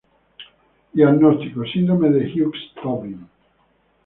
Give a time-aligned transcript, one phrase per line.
[0.95, 3.29] Diagnóstico: Síndrome de Hughes-Stovin.